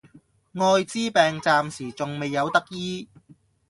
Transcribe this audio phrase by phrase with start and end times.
[0.55, 3.07] 愛滋病暫時仲未有得醫